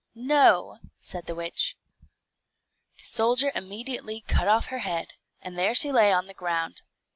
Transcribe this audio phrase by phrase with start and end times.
[0.15, 1.77] "No," said the witch.
[2.97, 6.81] The soldier immediately cut off her head, and there she lay on the ground.